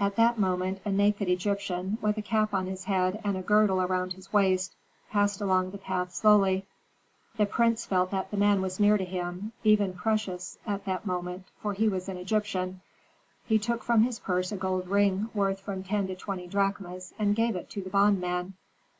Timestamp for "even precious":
9.62-10.58